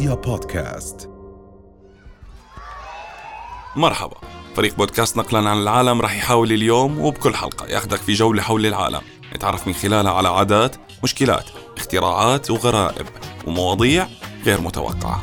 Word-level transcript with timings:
رؤيا 0.00 0.14
بودكاست. 0.14 1.10
مرحبا. 3.76 4.16
فريق 4.56 4.76
بودكاست 4.76 5.16
نقلا 5.16 5.50
عن 5.50 5.62
العالم 5.62 6.00
رح 6.00 6.16
يحاول 6.16 6.52
اليوم 6.52 7.00
وبكل 7.00 7.34
حلقة 7.34 7.66
ياخدك 7.66 7.96
في 7.96 8.12
جولة 8.12 8.42
حول 8.42 8.66
العالم. 8.66 9.00
نتعرف 9.34 9.66
من 9.66 9.74
خلالها 9.74 10.12
على 10.12 10.28
عادات 10.28 10.76
مشكلات 11.02 11.44
اختراعات 11.76 12.50
وغرائب 12.50 13.06
ومواضيع 13.46 14.06
غير 14.44 14.60
متوقعة. 14.60 15.22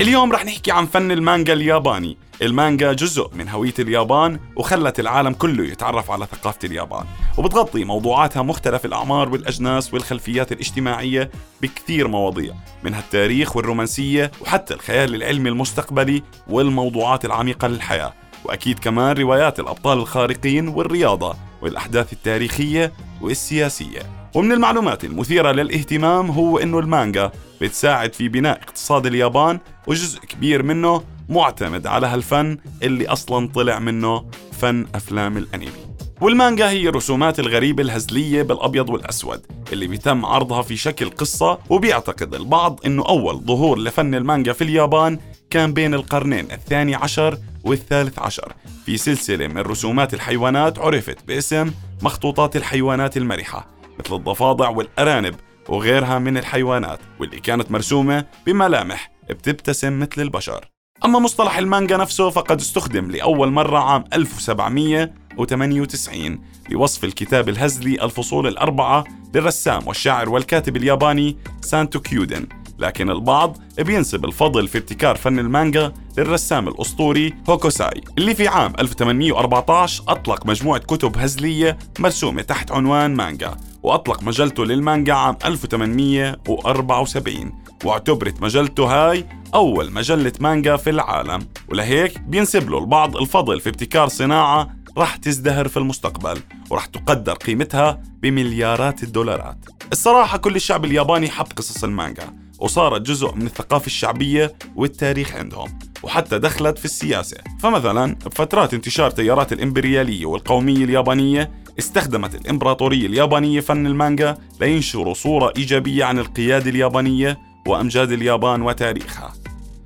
اليوم 0.00 0.32
رح 0.32 0.44
نحكي 0.44 0.72
عن 0.72 0.86
فن 0.86 1.10
المانجا 1.12 1.52
الياباني. 1.52 2.16
المانجا 2.42 2.92
جزء 2.92 3.30
من 3.34 3.48
هوية 3.48 3.74
اليابان 3.78 4.40
وخلت 4.56 5.00
العالم 5.00 5.32
كله 5.32 5.64
يتعرف 5.64 6.10
على 6.10 6.26
ثقافة 6.26 6.58
اليابان. 6.64 7.04
وبتغطي 7.38 7.84
موضوعاتها 7.84 8.42
مختلف 8.42 8.84
الأعمار 8.84 9.28
والأجناس 9.28 9.94
والخلفيات 9.94 10.52
الاجتماعية 10.52 11.30
بكثير 11.62 12.08
مواضيع 12.08 12.54
منها 12.84 13.00
التاريخ 13.00 13.56
والرومانسية 13.56 14.30
وحتى 14.40 14.74
الخيال 14.74 15.14
العلمي 15.14 15.48
المستقبلي 15.48 16.22
والموضوعات 16.48 17.24
العميقة 17.24 17.68
للحياة. 17.68 18.14
وأكيد 18.44 18.78
كمان 18.78 19.16
روايات 19.16 19.60
الأبطال 19.60 19.98
الخارقين 19.98 20.68
والرياضة 20.68 21.36
والأحداث 21.62 22.12
التاريخية 22.12 22.92
والسياسية. 23.20 24.02
ومن 24.34 24.52
المعلومات 24.52 25.04
المثيرة 25.04 25.52
للاهتمام 25.52 26.30
هو 26.30 26.58
أنه 26.58 26.78
المانجا 26.78 27.32
بتساعد 27.60 28.12
في 28.12 28.28
بناء 28.28 28.60
اقتصاد 28.62 29.06
اليابان 29.06 29.60
وجزء 29.86 30.20
كبير 30.20 30.62
منه 30.62 31.02
معتمد 31.28 31.86
على 31.86 32.06
هالفن 32.06 32.58
اللي 32.82 33.06
أصلا 33.06 33.48
طلع 33.48 33.78
منه 33.78 34.24
فن 34.52 34.86
أفلام 34.94 35.36
الأنمي. 35.36 35.94
والمانجا 36.20 36.70
هي 36.70 36.88
الرسومات 36.88 37.38
الغريبة 37.40 37.82
الهزلية 37.82 38.42
بالأبيض 38.42 38.90
والأسود 38.90 39.46
اللي 39.72 39.86
بيتم 39.86 40.24
عرضها 40.24 40.62
في 40.62 40.76
شكل 40.76 41.10
قصة 41.10 41.58
وبيعتقد 41.70 42.34
البعض 42.34 42.80
أنه 42.86 43.08
أول 43.08 43.40
ظهور 43.44 43.78
لفن 43.78 44.14
المانجا 44.14 44.52
في 44.52 44.64
اليابان 44.64 45.18
كان 45.50 45.72
بين 45.72 45.94
القرنين 45.94 46.52
الثاني 46.52 46.94
عشر 46.94 47.38
والثالث 47.64 48.18
عشر. 48.18 48.52
في 48.86 48.96
سلسلة 48.96 49.46
من 49.46 49.58
رسومات 49.58 50.14
الحيوانات 50.14 50.78
عرفت 50.78 51.26
باسم 51.26 51.70
مخطوطات 52.02 52.56
الحيوانات 52.56 53.16
المرحة 53.16 53.66
مثل 53.98 54.14
الضفادع 54.14 54.68
والأرانب 54.68 55.34
وغيرها 55.68 56.18
من 56.18 56.36
الحيوانات 56.36 56.98
واللي 57.20 57.40
كانت 57.40 57.70
مرسومة 57.70 58.24
بملامح 58.46 59.10
بتبتسم 59.30 59.98
مثل 59.98 60.22
البشر. 60.22 60.73
أما 60.94 61.18
مصطلح 61.18 61.58
المانجا 61.58 61.96
نفسه 61.96 62.30
فقد 62.30 62.60
استخدم 62.60 63.10
لأول 63.10 63.52
مرة 63.52 63.78
عام 63.78 64.04
1798 64.12 66.38
لوصف 66.70 67.04
الكتاب 67.04 67.48
الهزلي 67.48 68.04
الفصول 68.04 68.46
الأربعة 68.46 69.04
للرسام 69.34 69.88
والشاعر 69.88 70.28
والكاتب 70.28 70.76
الياباني 70.76 71.36
سانتو 71.60 72.00
كيودين. 72.00 72.46
لكن 72.78 73.10
البعض 73.10 73.56
بينسب 73.78 74.24
الفضل 74.24 74.68
في 74.68 74.78
ابتكار 74.78 75.16
فن 75.16 75.38
المانجا 75.38 75.92
للرسام 76.18 76.68
الأسطوري 76.68 77.34
هوكوساي 77.48 78.00
اللي 78.18 78.34
في 78.34 78.48
عام 78.48 78.72
1814 78.78 80.02
أطلق 80.08 80.46
مجموعة 80.46 80.80
كتب 80.80 81.18
هزلية 81.18 81.78
مرسومة 81.98 82.42
تحت 82.42 82.72
عنوان 82.72 83.14
مانجا 83.14 83.56
وأطلق 83.82 84.22
مجلته 84.22 84.64
للمانجا 84.64 85.12
عام 85.12 85.36
1874 85.44 87.63
واعتبرت 87.84 88.42
مجلته 88.42 88.84
هاي 88.84 89.26
أول 89.54 89.92
مجلة 89.92 90.32
مانجا 90.40 90.76
في 90.76 90.90
العالم 90.90 91.46
ولهيك 91.68 92.18
بينسب 92.20 92.70
له 92.70 92.78
البعض 92.78 93.16
الفضل 93.16 93.60
في 93.60 93.68
ابتكار 93.68 94.08
صناعة 94.08 94.70
رح 94.98 95.16
تزدهر 95.16 95.68
في 95.68 95.76
المستقبل 95.76 96.40
ورح 96.70 96.86
تقدر 96.86 97.32
قيمتها 97.34 98.02
بمليارات 98.22 99.02
الدولارات. 99.02 99.58
الصراحة 99.92 100.38
كل 100.38 100.56
الشعب 100.56 100.84
الياباني 100.84 101.28
حب 101.30 101.46
قصص 101.56 101.84
المانجا 101.84 102.24
وصارت 102.58 103.00
جزء 103.00 103.34
من 103.34 103.46
الثقافة 103.46 103.86
الشعبية 103.86 104.52
والتاريخ 104.76 105.34
عندهم 105.34 105.78
وحتى 106.02 106.38
دخلت 106.38 106.78
في 106.78 106.84
السياسة. 106.84 107.36
فمثلا 107.60 108.14
بفترات 108.14 108.74
انتشار 108.74 109.10
تيارات 109.10 109.52
الإمبريالية 109.52 110.26
والقومية 110.26 110.84
اليابانية 110.84 111.50
استخدمت 111.78 112.34
الإمبراطورية 112.34 113.06
اليابانية 113.06 113.60
فن 113.60 113.86
المانجا 113.86 114.38
لينشروا 114.60 115.14
صورة 115.14 115.52
إيجابية 115.56 116.04
عن 116.04 116.18
القيادة 116.18 116.70
اليابانية 116.70 117.38
وأمجاد 117.66 118.12
اليابان 118.12 118.62
وتاريخها. 118.62 119.32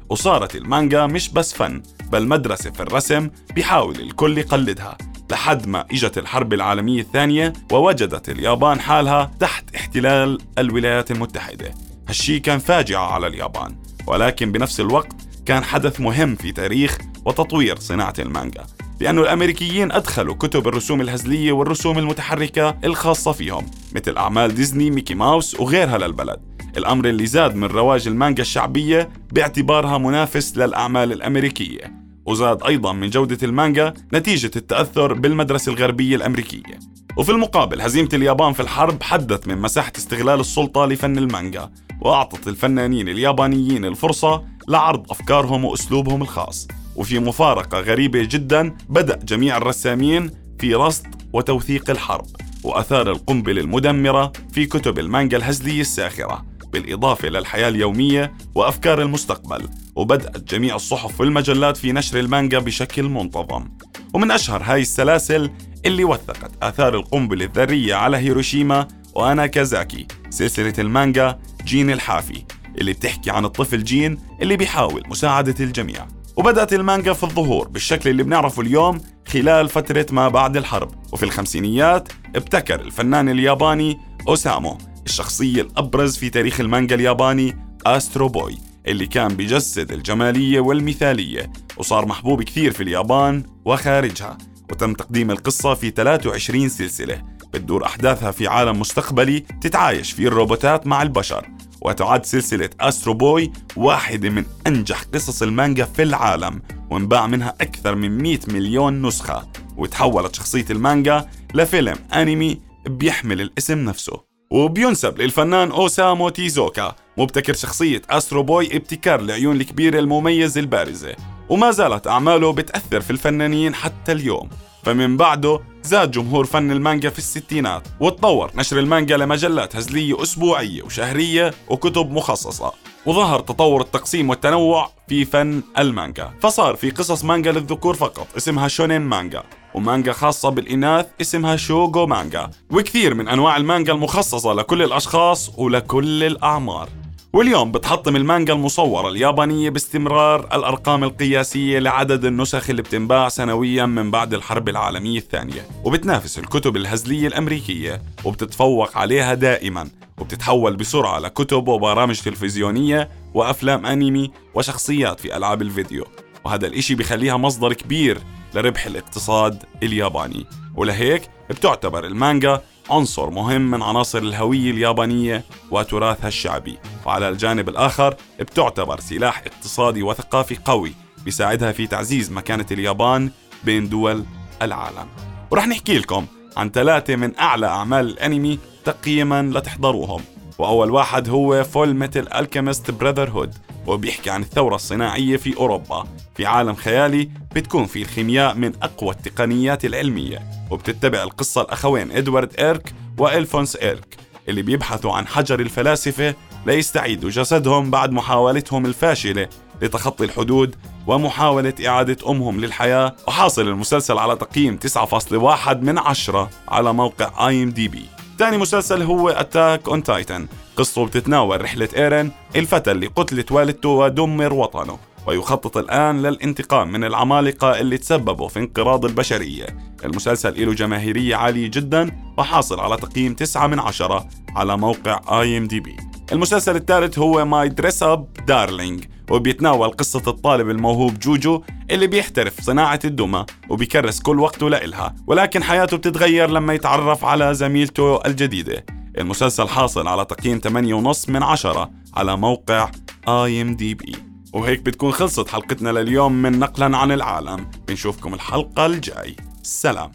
وصارت 0.09 0.57
المانجا 0.57 1.07
مش 1.07 1.29
بس 1.29 1.55
فن 1.55 1.83
بل 2.13 2.29
مدرسة 2.29 2.71
في 2.71 2.81
الرسم 2.81 3.31
بيحاول 3.55 4.01
الكل 4.01 4.39
يقلدها. 4.39 4.99
لحد 5.31 5.67
ما 5.67 5.85
إجت 5.91 6.19
الحرب 6.19 6.53
العالمية 6.53 7.01
الثانية 7.01 7.53
ووجدت 7.73 8.29
اليابان 8.29 8.81
حالها 8.81 9.31
تحت 9.41 9.75
احتلال 9.77 10.39
الولايات 10.59 11.11
المتحدة. 11.11 11.75
هالشي 12.09 12.41
كان 12.41 12.59
فاجعة 12.59 13.07
على 13.13 13.27
اليابان 13.27 13.77
ولكن 14.07 14.53
بنفس 14.53 14.81
الوقت 14.81 15.13
كان 15.47 15.65
حدث 15.65 16.01
مهم 16.01 16.35
في 16.35 16.53
تاريخ 16.53 16.99
وتطوير 17.25 17.79
صناعة 17.79 18.15
المانجا. 18.19 18.67
لأن 19.01 19.19
الأمريكيين 19.19 19.93
أدخلوا 19.93 20.35
كتب 20.35 20.69
الرسوم 20.69 21.01
الهزلية 21.01 21.53
والرسوم 21.53 21.99
المتحركة 21.99 22.79
الخاصة 22.85 23.33
فيهم 23.33 23.67
مثل 23.95 24.17
أعمال 24.17 24.55
ديزني 24.55 24.91
ميكي 24.91 25.15
ماوس 25.15 25.61
وغيرها 25.61 25.99
للبلد. 25.99 26.58
الأمر 26.77 27.09
اللي 27.09 27.27
زاد 27.27 27.55
من 27.55 27.65
رواج 27.65 28.09
المانجا 28.09 28.43
الشعبية 28.43 29.09
باعتبارها 29.33 29.99
منافس 29.99 30.57
للأعمال 30.57 31.13
الأمريكية 31.13 31.93
وزاد 32.27 32.63
أيضا 32.63 32.93
من 32.93 33.11
جودة 33.11 33.39
المانجا 33.43 33.95
نتيجة 34.15 34.51
التأثر 34.57 35.13
بالمدرسة 35.13 35.73
الغربية 35.73 36.17
الأمريكية. 36.17 36.79
وفي 37.17 37.33
المقابل 37.33 37.81
هزيمة 37.81 38.09
اليابان 38.13 38.53
في 38.53 38.61
الحرب 38.61 39.03
حدت 39.03 39.49
من 39.49 39.59
مساحة 39.59 39.93
استغلال 39.97 40.41
السلطة 40.41 40.87
لفن 40.87 41.19
المانجا 41.19 41.71
وأعطت 42.01 42.49
الفنانين 42.49 43.09
اليابانيين 43.09 43.85
الفرصة 43.85 44.45
لعرض 44.69 45.11
أفكارهم 45.11 45.65
وأسلوبهم 45.65 46.23
الخاص. 46.23 46.69
وفي 46.97 47.19
مفارقة 47.19 47.81
غريبة 47.81 48.23
جدا 48.23 48.77
بدأ 48.89 49.17
جميع 49.17 49.57
الرسامين 49.57 50.31
في 50.59 50.75
رصد 50.75 51.07
وتوثيق 51.33 51.91
الحرب 51.91 52.27
وأثار 52.65 53.11
القنبلة 53.11 53.61
المدمرة 53.61 54.33
في 54.53 54.67
كتب 54.67 54.99
المانجا 54.99 55.37
الهزلية 55.37 55.81
الساخرة. 55.81 56.45
بالإضافة 56.73 57.29
للحياة 57.29 57.69
اليومية 57.69 58.33
وأفكار 58.55 59.03
المستقبل 59.03 59.69
وبدأت 59.97 60.55
جميع 60.55 60.77
الصحف 60.77 61.21
والمجلات 61.21 61.77
في 61.77 61.93
نشر 61.93 62.19
المانجا 62.21 62.59
بشكل 62.59 63.03
منتظم. 63.03 63.69
ومن 64.15 64.31
أشهر 64.31 64.63
هاي 64.63 64.81
السلاسل 64.81 65.51
اللي 65.87 66.05
وثقت 66.05 66.51
آثار 66.63 66.95
القنبلة 66.95 67.45
الذرية 67.45 67.95
على 67.95 68.17
هيروشيما 68.17 68.89
وناكازاكي 69.15 70.07
سلسلة 70.31 70.75
المانجا 70.79 71.39
جين 71.65 71.91
الحافي 71.91 72.45
اللي 72.79 72.93
بتحكي 72.93 73.31
عن 73.31 73.45
الطفل 73.45 73.85
جين 73.85 74.19
اللي 74.43 74.57
بيحاول 74.57 75.03
مساعدة 75.09 75.55
الجميع. 75.61 76.07
وبدأت 76.37 76.73
المانجا 76.73 77.13
في 77.13 77.23
الظهور 77.23 77.69
بالشكل 77.69 78.11
اللي 78.11 78.23
بنعرفه 78.23 78.63
اليوم 78.63 79.01
خلال 79.29 79.69
فترة 79.69 80.07
ما 80.11 80.29
بعد 80.29 80.57
الحرب. 80.57 80.91
وفي 81.13 81.23
الخمسينيات 81.23 82.09
ابتكر 82.37 82.81
الفنان 82.81 83.29
الياباني 83.29 84.01
أوسامو 84.29 84.79
الشخصية 85.09 85.63
الأبرز 85.63 86.17
في 86.17 86.31
تاريخ 86.31 86.61
المانجا 86.61 86.95
الياباني 86.95 87.57
Astro 87.87 88.29
Boy 88.29 88.59
اللي 88.87 89.07
كان 89.07 89.29
بيجسد 89.37 89.93
الجمالية 89.93 90.61
والمثالية 90.61 91.53
وصار 91.77 92.07
محبوب 92.07 92.43
كثير 92.43 92.73
في 92.73 92.83
اليابان 92.83 93.43
وخارجها 93.65 94.39
وتم 94.71 94.95
تقديم 94.95 95.31
القصة 95.31 95.75
في 95.75 95.91
23 95.91 96.69
سلسلة 96.69 97.23
بتدور 97.55 97.85
أحداثها 97.87 98.31
في 98.31 98.47
عالم 98.47 98.81
مستقبلي 98.81 99.41
تتعايش 99.41 100.13
فيه 100.13 100.29
الروبوتات 100.29 100.87
مع 100.87 101.03
البشر 101.03 101.47
وتعد 101.81 102.27
سلسلة 102.27 102.71
Astro 102.81 103.15
Boy 103.15 103.53
واحدة 103.77 104.31
من 104.31 104.45
أنجح 104.67 105.03
قصص 105.03 105.43
المانجا 105.43 105.85
في 105.85 106.03
العالم 106.03 106.63
وانباع 106.91 107.27
منها 107.27 107.55
أكثر 107.61 107.95
من 107.95 108.19
100 108.23 108.39
مليون 108.49 109.07
نسخة 109.07 109.49
وتحولت 109.77 110.35
شخصية 110.35 110.67
المانجا 110.71 111.29
لفيلم 111.55 111.97
أنمي 112.15 112.61
بيحمل 112.87 113.41
الاسم 113.41 113.79
نفسه. 113.79 114.38
وبينسب 114.51 115.19
للفنان 115.19 115.71
أوسامو 115.71 116.29
تيزوكا 116.29 116.95
مبتكر 117.17 117.55
شخصية 117.55 118.03
Astro 118.11 118.43
Boy 118.43 118.77
ابتكار 118.77 119.21
العيون 119.21 119.57
الكبيرة 119.57 119.99
المميزة 119.99 120.61
البارزة 120.61 121.17
وما 121.49 121.71
زالت 121.71 122.07
أعماله 122.07 122.53
بتأثر 122.53 123.01
في 123.01 123.11
الفنانين 123.11 123.75
حتى 123.75 124.13
اليوم. 124.13 124.49
فمن 124.85 125.17
بعده 125.17 125.61
زاد 125.83 126.11
جمهور 126.11 126.45
فن 126.45 126.71
المانجا 126.71 127.11
في 127.11 127.19
الستينات 127.19 127.89
وتطور 128.01 128.51
نشر 128.55 128.79
المانجا 128.79 129.17
لمجلات 129.17 129.77
هزلية 129.77 130.23
أسبوعية 130.23 130.83
وشهرية 130.83 131.55
وكتب 131.69 132.11
مخصصة. 132.11 132.73
وظهر 133.07 133.41
تطور 133.41 133.81
التقسيم 133.81 134.31
والتنوع 134.31 134.91
في 135.09 135.25
فن 135.25 135.63
المانجا. 135.79 136.31
فصار 136.41 136.77
في 136.77 136.91
قصص 136.91 137.25
مانجا 137.25 137.53
للذكور 137.53 137.95
فقط 137.95 138.27
اسمها 138.37 138.69
شونين 138.69 139.03
مانجا. 139.03 139.43
ومانجا 139.75 140.13
خاصة 140.13 140.49
بالإناث 140.49 141.07
اسمها 141.21 141.57
شوغو 141.57 142.07
مانجا 142.07 142.51
وكثير 142.71 143.15
من 143.15 143.29
أنواع 143.29 143.57
المانجا 143.57 143.93
المخصصة 143.93 144.53
لكل 144.53 144.83
الأشخاص 144.83 145.51
ولكل 145.57 146.25
الأعمار. 146.25 146.89
واليوم 147.33 147.73
بتحطم 147.73 148.17
المانجا 148.17 148.53
المصورة 148.53 149.09
اليابانية 149.09 149.71
باستمرار 149.71 150.41
الأرقام 150.41 151.05
القياسية 151.05 151.79
لعدد 151.79 152.25
النسخ 152.25 152.71
اللي 152.71 152.83
بتنباع 152.83 153.29
سنويا 153.29 153.87
من 153.87 154.11
بعد 154.11 154.35
الحرب 154.35 154.69
العالمية 154.69 155.19
الثانية. 155.19 155.67
وبتنافس 155.85 156.39
الكتب 156.39 156.77
الهزلية 156.77 157.27
الأمريكية 157.27 158.03
وبتتفوق 158.25 158.99
عليها 158.99 159.35
دائما 159.35 159.89
وبتتحول 160.19 160.77
بسرعة 160.77 161.19
لكتب 161.19 161.69
وبرامج 161.69 162.21
تلفزيونية 162.21 163.09
وأفلام 163.35 163.87
أنمي 163.87 164.31
وشخصيات 164.55 165.21
في 165.21 165.37
ألعاب 165.37 165.63
الفيديو. 165.63 166.05
وهذا 166.45 166.67
الإشي 166.67 166.95
بخليها 166.95 167.37
مصدر 167.37 167.73
كبير 167.73 168.19
لربح 168.55 168.87
الاقتصاد 168.87 169.63
الياباني. 169.83 170.47
ولهيك 170.75 171.23
بتعتبر 171.51 172.05
المانجا 172.05 172.63
عنصر 172.91 173.31
مهم 173.31 173.71
من 173.71 173.83
عناصر 173.83 174.19
الهوية 174.19 174.71
اليابانية 174.71 175.45
وتراثها 175.71 176.29
الشعبي. 176.29 176.79
وعلى 177.07 177.29
الجانب 177.29 177.69
الآخر 177.69 178.17
بتعتبر 178.41 179.01
سلاح 179.01 179.39
اقتصادي 179.47 180.03
وثقافي 180.03 180.57
قوي 180.65 180.93
بيساعدها 181.25 181.73
في 181.73 181.87
تعزيز 181.87 182.33
مكانة 182.33 182.67
اليابان 182.71 183.31
بين 183.65 183.89
دول 183.89 184.25
العالم. 184.63 185.09
ورح 185.51 185.67
نحكي 185.67 185.99
لكم 185.99 186.27
عن 186.57 186.71
ثلاثة 186.71 187.17
من 187.17 187.39
أعلى 187.39 187.67
أعمال 187.67 188.09
الأنمي 188.09 188.59
تقييما 188.85 189.43
لتحضروهم. 189.43 190.23
وأول 190.59 190.91
واحد 190.91 191.29
هو 191.29 191.65
Fullmetal 191.65 192.29
Alchemist 192.33 192.91
Brotherhood 192.91 193.55
وبيحكي 193.87 194.31
عن 194.31 194.43
الثورة 194.43 194.75
الصناعية 194.75 195.37
في 195.37 195.57
أوروبا. 195.57 196.05
في 196.35 196.47
عالم 196.47 196.75
خيالي 196.75 197.31
بتكون 197.55 197.87
فيه 197.87 198.03
الخيمياء 198.03 198.55
من 198.55 198.73
أقوى 198.83 199.11
التقنيات 199.11 199.85
العلمية 199.85 200.43
وبتتبع 200.71 201.23
القصة 201.23 201.61
الأخوين 201.61 202.13
إدوارد 202.13 202.55
إلريك 202.59 202.95
وألفونس 203.19 203.77
إلريك 203.77 204.17
اللي 204.49 204.63
بيبحثوا 204.63 205.13
عن 205.13 205.27
حجر 205.27 205.61
الفلاسفة 205.61 206.35
ليستعيدوا 206.67 207.31
جسدهم 207.31 207.91
بعد 207.91 208.13
محاولتهم 208.13 208.87
الفاشلة 208.87 209.49
لتخطي 209.83 210.25
الحدود 210.25 210.77
ومحاولة 211.07 211.75
إعادة 211.87 212.31
أمهم 212.31 212.61
للحياة. 212.61 213.17
وحاصل 213.29 213.69
المسلسل 213.69 214.19
على 214.19 214.37
تقييم 214.37 214.79
9.1 214.87 215.69
من 215.77 215.99
10 215.99 216.51
على 216.69 216.93
موقع 216.93 217.49
IMDb 217.49 218.05
ثاني 218.39 218.57
مسلسل 218.59 219.03
هو 219.03 219.29
Attack 219.29 219.89
on 219.89 220.03
Titan 220.03 220.47
قصته 220.77 221.07
بتتناول 221.07 221.61
رحلة 221.61 221.89
ايرن 221.97 222.31
الفتى 222.57 222.91
اللي 222.91 223.07
قتلت 223.07 223.53
والدته 223.53 223.89
ودمر 223.89 224.53
وطنه 224.55 224.99
ويخطط 225.27 225.77
الآن 225.77 226.23
للانتقام 226.23 226.93
من 226.93 227.05
العمالقة 227.05 227.81
اللي 227.81 227.99
تسببوا 227.99 228.49
في 228.49 228.59
انقراض 228.59 229.05
البشرية. 229.05 229.67
المسلسل 230.05 230.67
له 230.67 230.75
جماهيرية 230.75 231.37
عالية 231.37 231.71
جدا 231.71 232.11
وحاصل 232.39 232.81
على 232.81 232.97
تقييم 232.97 233.35
9 233.35 233.67
من 233.67 233.79
10 233.79 234.27
على 234.57 234.77
موقع 234.77 235.21
IMDb 235.41 235.97
المسلسل 236.33 236.77
الثالث 236.77 237.19
هو 237.19 237.45
My 237.45 237.69
Dress-Up 237.69 238.27
Darling 238.47 239.05
وبيتناول 239.31 239.89
قصة 239.89 240.23
الطالب 240.27 240.71
الموهوب 240.71 241.19
جوجو 241.19 241.63
اللي 241.91 242.07
بيحترف 242.07 242.61
صناعة 242.61 243.01
الدمى 243.05 243.47
وبيكرس 243.69 244.21
كل 244.21 244.41
وقته 244.41 244.71
لإلها 244.71 245.15
ولكن 245.27 245.63
حياته 245.63 245.97
بتتغير 245.97 246.51
لما 246.51 246.75
يتعرف 246.75 247.25
على 247.25 247.55
زميلته 247.55 248.21
الجديدة. 248.27 248.85
المسلسل 249.19 249.69
حاصل 249.69 250.09
على 250.09 250.25
تقييم 250.25 250.59
8.5 250.59 251.29
من 251.29 251.43
10 251.43 251.91
على 252.17 252.37
موقع 252.37 252.91
بي 253.27 254.17
وهيك 254.53 254.83
بتكون 254.83 255.13
خلصت 255.13 255.49
حلقتنا 255.49 255.91
لليوم 255.91 256.33
من 256.33 256.59
نقلا 256.59 256.97
عن 256.97 257.13
العالم. 257.13 257.71
بنشوفكم 257.89 258.35
الحلقة 258.35 258.87
الجاي. 258.87 259.37
سلام. 259.63 260.13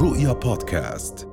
رؤيا 0.00 0.32
بودكاست. 0.32 1.29